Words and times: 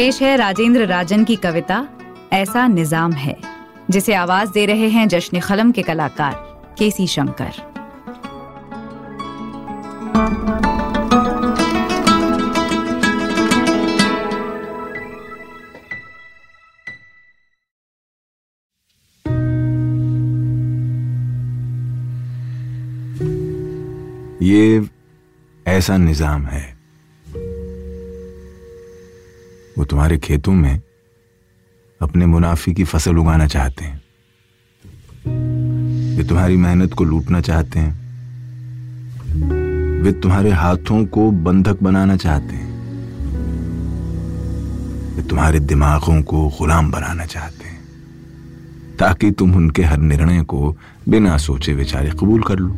पेश 0.00 0.20
है 0.22 0.36
राजेंद्र 0.36 0.84
राजन 0.86 1.24
की 1.24 1.34
कविता, 1.36 1.76
ऐसा 2.32 2.66
निज़ाम 2.66 3.12
है, 3.12 3.36
जिसे 3.90 4.14
आवाज़ 4.14 4.52
दे 4.52 4.64
रहे 4.66 4.88
हैं 4.88 5.06
जश्न 5.08 5.40
खलम 5.40 5.72
के 5.72 5.82
कलाकार 5.82 6.34
केसी 6.78 7.06
शंकर। 7.06 7.52
ये 24.42 24.88
ऐसा 25.66 25.96
निज़ाम 25.98 26.46
है 26.46 26.79
वो 29.80 29.84
तुम्हारे 29.84 30.18
खेतों 30.18 30.52
में 30.52 30.80
अपने 32.00 32.26
मुनाफी 32.26 32.74
की 32.74 32.84
फ़सल 32.84 33.16
उगाना 33.16 33.46
चाहते 33.46 33.84
हैं। 33.84 34.02
वे 36.16 36.24
तुम्हारी 36.24 36.56
मेहनत 36.56 36.94
को 36.94 37.04
लूटना 37.04 37.40
चाहते 37.40 37.78
हैं। 37.78 37.92
वे 40.02 40.12
तुम्हारे 40.12 40.50
हाथों 40.50 41.06
को 41.06 41.30
बंधक 41.30 41.82
बनाना 41.82 42.16
चाहते 42.16 42.56
हैं। 42.56 42.68
वे 45.16 45.22
तुम्हारे 45.22 45.60
दिमागों 45.60 46.22
को 46.22 46.48
गुलाम 46.48 46.90
बनाना 46.90 47.26
चाहते 47.26 47.68
हैं, 47.68 47.80
ताकि 48.96 49.30
तुम 49.30 49.56
उनके 49.56 49.82
हर 49.82 49.98
निर्णय 49.98 50.42
को 50.42 50.76
बिना 51.08 51.36
सोचे 51.36 51.74
विचारे 51.74 52.10
कबूल 52.10 52.42
कर 52.42 52.58
लो। 52.58 52.76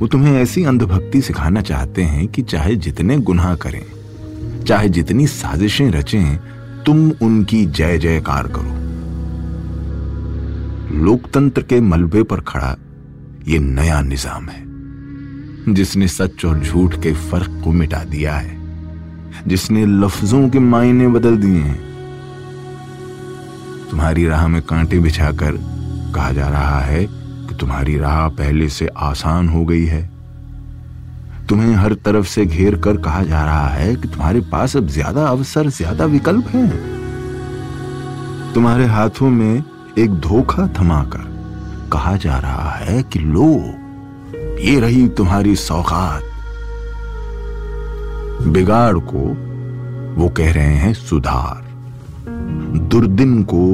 वो 0.00 0.06
तुम्हें 0.06 0.36
ऐसी 0.36 0.64
अंधभक्ति 0.64 1.22
सिखाना 1.22 1.62
चाहते 1.62 2.02
हैं 2.02 2.28
कि 2.28 2.42
चाहे 2.42 2.76
जितने 2.76 3.18
गुनाह 3.18 3.54
करें 3.56 3.82
चाहे 4.64 4.88
जितनी 4.88 5.26
साजिशें 5.26 5.90
रचें, 5.90 6.38
तुम 6.86 7.10
उनकी 7.22 7.64
जय 7.66 7.98
जयकार 7.98 8.48
करो। 8.48 8.82
लोकतंत्र 11.04 11.62
के 11.62 11.80
मलबे 11.80 12.22
पर 12.22 12.40
खड़ा 12.40 12.76
यह 13.48 13.60
नया 13.60 14.00
निज़ाम 14.00 14.48
है, 14.48 14.62
जिसने 15.74 16.08
सच 16.08 16.44
और 16.44 16.60
झूठ 16.60 16.94
के 16.94 17.12
फ़र्क 17.12 17.60
को 17.64 17.72
मिटा 17.72 18.02
दिया 18.04 18.34
है, 18.34 18.56
जिसने 19.48 19.84
लफ्जों 19.86 20.48
के 20.48 20.58
मायने 20.58 21.08
बदल 21.08 21.36
दिए 21.36 21.60
हैं। 21.60 21.78
तुम्हारी 23.90 24.26
राह 24.26 24.46
में 24.48 24.62
कांटे 24.62 24.98
बिछाकर 24.98 25.58
कहा 26.14 26.30
जा 26.32 26.48
रहा 26.48 26.80
है 26.80 27.04
कि 27.04 27.54
तुम्हारी 27.54 27.96
राह 27.98 28.28
पहले 28.28 28.68
से 28.68 28.86
आसान 28.86 29.48
हो 29.48 29.64
गई 29.64 29.84
है। 29.84 30.13
तुम्हें 31.48 31.74
हर 31.74 31.94
तरफ़ 31.94 32.26
से 32.26 32.44
घेर 32.46 32.74
कर 32.76 32.96
कहा 32.96 33.22
जा 33.22 33.44
रहा 33.44 33.68
है 33.68 33.94
कि 33.96 34.08
तुम्हारे 34.08 34.40
पास 34.52 34.76
अब 34.76 34.86
ज़्यादा 34.88 35.26
अवसर, 35.26 35.68
ज़्यादा 35.68 36.04
विकल्प 36.04 36.46
हैं। 36.48 36.70
तुम्हारे 38.54 38.86
हाथों 38.86 39.28
में 39.30 39.62
एक 39.98 40.10
धोखा 40.20 40.66
थमाकर 40.78 41.32
कहा 41.92 42.16
जा 42.16 42.38
रहा 42.38 42.70
है 42.70 43.02
कि 43.02 43.18
लो, 43.18 43.48
ये 44.60 44.78
रही 44.80 45.06
तुम्हारी 45.08 45.54
सौगात। 45.56 46.22
बिगाड़ 48.46 48.98
को 48.98 49.24
वो 50.14 50.28
कह 50.28 50.52
रहे 50.52 50.74
हैं 50.74 50.92
सुधार। 50.94 51.62
दुर्दिन 52.88 53.42
को 53.42 53.66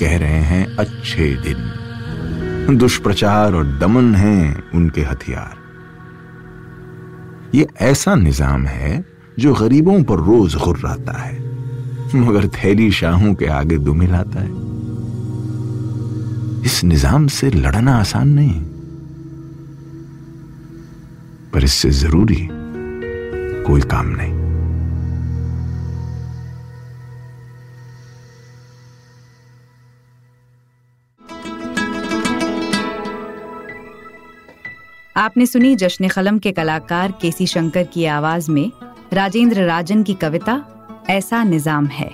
कह 0.00 0.16
रहे 0.18 0.40
हैं 0.42 0.66
अच्छे 0.76 1.28
दिन। 1.44 2.76
दुष्प्रचार 2.78 3.54
और 3.54 3.66
दमन 3.78 4.14
हैं 4.14 4.70
उनके 4.72 5.00
हथियार। 5.00 5.63
ये 7.54 7.66
ऐसा 7.82 8.14
निज़ाम 8.14 8.66
है 8.66 9.04
जो 9.38 9.52
गरीबों 9.54 10.02
पर 10.02 10.18
रोज 10.20 10.54
गुर्राता 10.56 11.12
है, 11.12 11.34
मगर 12.16 12.48
थैली 12.54 12.90
शाहों 12.92 13.34
के 13.34 13.46
आगे 13.48 13.78
दुमिलाता 13.78 14.40
है। 14.40 14.62
इस 16.66 16.82
निज़ाम 16.84 17.26
से 17.28 17.50
लड़ना 17.50 17.96
आसान 17.96 18.28
नहीं, 18.30 18.60
पर 21.52 21.64
इससे 21.64 21.90
ज़रूरी 21.92 22.48
कोई 23.66 23.80
काम 23.90 24.06
नहीं। 24.16 24.43
आपने 35.16 35.46
सुनी 35.46 35.76
जश्न 35.76 36.08
कलम 36.08 36.38
के 36.38 36.52
कलाकार 36.52 37.12
केसी 37.20 37.46
शंकर 37.46 37.82
की 37.82 38.04
आवाज़ 38.04 38.50
में 38.50 38.70
राजेंद्र 39.12 39.64
राजन 39.64 40.02
की 40.02 40.14
कविता, 40.14 40.62
ऐसा 41.10 41.42
निज़ाम 41.44 41.86
है। 41.86 42.10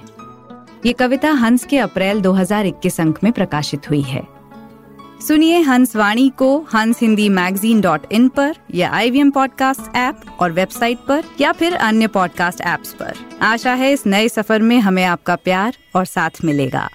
ये 0.86 0.92
कविता 0.92 1.30
हंस 1.30 1.64
के 1.64 1.78
अप्रैल 1.78 2.20
2021 2.20 3.00
अंक 3.00 3.18
में 3.24 3.32
प्रकाशित 3.32 3.90
हुई 3.90 4.02
है। 4.02 4.22
सुनिए 5.28 5.60
हंस 5.60 5.96
वाणी 5.96 6.28
को 6.28 6.58
हंस 6.74 7.00
हिंदी 7.00 7.28
मैगजीन 7.28 7.80
डॉट 7.80 8.12
इन 8.12 8.28
पर 8.28 8.56
या 8.74 8.90
I 8.90 9.10
V 9.10 9.20
M 9.20 9.30
podcast 9.30 9.96
app 9.96 10.20
और 10.40 10.52
वेबसाइट 10.52 10.98
पर 10.98 11.24
या 11.40 11.52
फिर 11.52 11.74
अन्य 11.74 12.06
पॉडकास्ट 12.06 12.60
ऐप्स 12.60 12.92
पर। 12.92 13.14
आशा 13.42 13.74
है 13.74 13.92
इस 13.92 14.06
नए 14.06 14.28
सफ़र 14.28 14.62
में 14.62 14.78
हमें 14.80 15.04
आपका 15.04 15.36
प्यार 15.36 15.76
और 15.94 16.04
साथ 16.04 16.44
मिलेगा। 16.44 16.88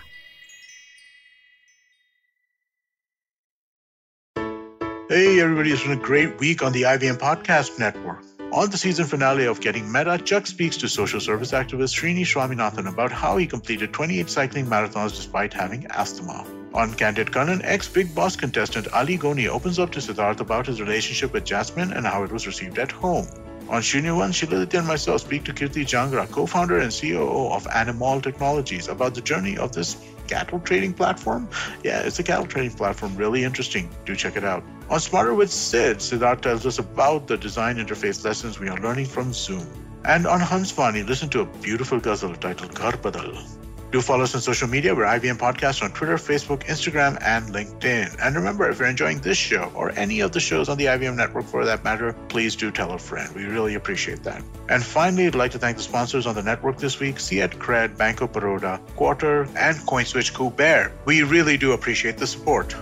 Hey, 5.08 5.40
everybody, 5.40 5.72
it's 5.72 5.84
been 5.84 5.92
a 5.92 6.02
great 6.02 6.40
week 6.40 6.64
on 6.64 6.72
the 6.72 6.82
IVM 6.82 7.20
Podcast 7.20 7.78
Network. 7.78 8.24
On 8.52 8.72
the 8.72 8.78
season 8.78 9.06
finale 9.06 9.46
of 9.46 9.62
Getting 9.62 9.92
Meta, 9.92 10.18
Chuck 10.18 10.48
speaks 10.48 10.78
to 10.78 10.90
social 10.90 11.20
service 11.20 11.52
activist 11.52 11.94
Srini 11.94 12.22
Swaminathan 12.22 12.92
about 12.92 13.12
how 13.12 13.38
he 13.38 13.46
completed 13.46 13.94
28 13.94 14.28
cycling 14.28 14.66
marathons 14.66 15.12
despite 15.12 15.54
having 15.54 15.86
asthma. 15.92 16.44
On 16.74 16.92
Candid 16.92 17.28
Kanan, 17.28 17.62
ex 17.64 17.88
Big 17.88 18.16
Boss 18.16 18.36
contestant 18.36 18.92
Ali 18.94 19.16
Goni 19.16 19.48
opens 19.48 19.78
up 19.78 19.92
to 19.92 20.00
Siddharth 20.00 20.40
about 20.40 20.66
his 20.66 20.82
relationship 20.82 21.34
with 21.34 21.46
Jasmine 21.46 21.94
and 21.94 22.08
how 22.08 22.24
it 22.24 22.32
was 22.32 22.48
received 22.48 22.80
at 22.80 22.92
home. 22.92 23.28
On 23.68 23.82
Shunya 23.82 24.16
One, 24.16 24.32
Shiladitya 24.32 24.80
and 24.80 24.88
myself 24.88 25.22
speak 25.22 25.44
to 25.46 25.54
Kirti 25.54 25.84
Jangra, 25.84 26.30
co-founder 26.30 26.78
and 26.78 26.92
COO 26.92 27.52
of 27.52 27.66
Animal 27.74 28.22
Technologies, 28.22 28.88
about 28.88 29.16
the 29.16 29.22
journey 29.22 29.58
of 29.58 29.74
this 29.74 29.98
cattle 30.28 30.60
trading 30.60 30.94
platform. 30.94 31.50
Yeah, 31.84 32.02
it's 32.02 32.20
a 32.20 32.24
cattle 32.24 32.46
trading 32.46 32.78
platform. 32.78 33.16
Really 33.16 33.44
interesting. 33.44 33.90
Do 34.06 34.16
check 34.16 34.36
it 34.36 34.44
out. 34.44 34.64
On 34.92 35.00
Smarter 35.00 35.34
with 35.34 35.52
Sid, 35.52 35.98
Siddharth 35.98 36.42
tells 36.42 36.66
us 36.68 36.78
about 36.78 37.26
the 37.26 37.38
design 37.38 37.78
interface 37.78 38.24
lessons 38.24 38.60
we 38.60 38.70
are 38.70 38.80
learning 38.80 39.08
from 39.08 39.34
Zoom. 39.34 39.66
And 40.06 40.28
on 40.28 40.40
Hansvani, 40.40 41.08
listen 41.08 41.30
to 41.30 41.42
a 41.42 41.46
beautiful 41.46 42.00
ghazal 42.00 42.36
titled 42.36 42.76
Ghar 42.76 42.94
Badal. 42.94 43.65
Do 43.95 44.01
follow 44.01 44.23
us 44.23 44.37
on 44.37 44.41
social 44.41 44.69
media. 44.69 44.95
We're 44.95 45.05
IVM 45.05 45.37
Podcast 45.37 45.83
on 45.83 45.91
Twitter, 45.91 46.15
Facebook, 46.15 46.63
Instagram, 46.67 47.19
and 47.23 47.47
LinkedIn. 47.53 48.17
And 48.23 48.37
remember, 48.37 48.71
if 48.71 48.79
you're 48.79 48.89
enjoying 48.89 49.19
this 49.21 49.37
show 49.37 49.73
or 49.75 49.91
any 49.99 50.21
of 50.21 50.31
the 50.31 50.39
shows 50.39 50.69
on 50.69 50.79
the 50.79 50.85
IVM 50.85 51.17
network 51.17 51.47
for 51.47 51.65
that 51.65 51.83
matter, 51.83 52.13
please 52.29 52.55
do 52.55 52.71
tell 52.71 52.93
a 52.93 52.99
friend. 52.99 53.35
We 53.35 53.45
really 53.45 53.75
appreciate 53.75 54.23
that. 54.23 54.45
And 54.69 54.85
finally, 54.85 55.27
I'd 55.27 55.35
like 55.35 55.51
to 55.53 55.59
thank 55.59 55.77
the 55.77 55.83
sponsors 55.83 56.25
on 56.27 56.37
the 56.37 56.43
network 56.43 56.79
this 56.79 57.01
week 57.01 57.19
Fiat 57.19 57.59
Cred, 57.59 57.97
Banco 57.99 58.29
Baroda, 58.29 58.81
Quarter, 58.95 59.49
and 59.57 59.77
CoinSwitch 59.79 60.33
Kuber. 60.35 60.93
We 61.05 61.25
really 61.25 61.57
do 61.57 61.73
appreciate 61.73 62.17
the 62.17 62.27
support. 62.27 62.77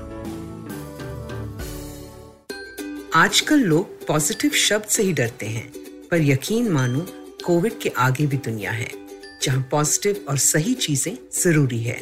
आजकल 3.17 3.61
लोग 3.61 4.07
positive 4.07 4.51
शब्द 4.51 4.85
से 4.85 5.03
ही 5.03 5.13
डरते 5.13 5.47
हैं 5.47 5.69
पर 6.11 6.23
यकीन 6.23 6.69
मानो 6.73 7.07
Covid 7.45 7.79
के 7.83 7.89
आगे 7.99 8.27
भी 8.27 8.37
दुनिया 8.37 8.71
है 8.71 9.02
जहाँ 9.44 9.68
पॉजिटिव 9.72 10.26
और 10.30 10.38
सही 10.38 10.74
चीज़ें 10.74 11.18
ज़रूरी 11.44 11.80
है। 11.80 12.00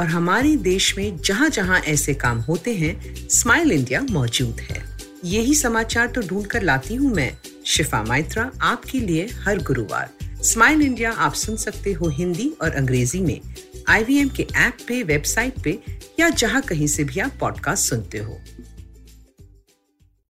और 0.00 0.06
हमारे 0.06 0.56
देश 0.56 0.96
में 0.98 1.16
जहाँ 1.16 1.48
जहाँ 1.48 1.80
ऐसे 1.80 2.14
काम 2.14 2.38
होते 2.38 2.74
हैं 2.74 3.14
स्माइल 3.28 3.72
इंडिया 3.72 4.00
मौजूद 4.10 4.60
है। 4.60 4.84
यही 5.24 5.54
समाचार 5.54 6.06
तो 6.06 6.20
ढूंढ 6.20 6.46
कर 6.46 6.62
लाती 6.62 6.94
हूँ 6.94 7.14
मैं। 7.14 7.36
शिफा 7.66 8.02
माइत्रा, 8.02 8.50
आपके 8.62 9.00
लिए 9.00 9.28
हर 9.34 9.62
गुरुवार। 9.62 10.10
स्माइल 10.42 10.82
इंडिया 10.82 11.10
आप 11.10 11.34
सुन 11.34 11.56
सकते 11.56 11.92
हो 11.92 12.08
हिंदी 12.08 12.50
और 12.62 12.70
अंग्रेज़ी 12.70 13.20
में। 13.20 13.40
आईवीएम 13.88 14.28
के 14.28 14.46
ऐप 14.56 14.76
पे, 14.88 15.02
वेबसाइट 15.02 15.62
पे, 15.64 15.78
या 16.20 16.28
जहाँ 16.28 16.62
कहीं 16.62 16.86
से 16.86 17.04
भी 17.04 17.20
आप 17.20 17.32
पॉडकास्ट 17.40 17.88
सुनते 17.88 18.18
हो। 18.18 18.40